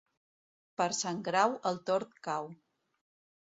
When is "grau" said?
1.27-1.53